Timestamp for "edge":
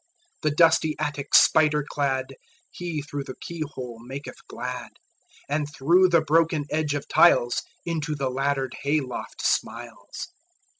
6.71-6.95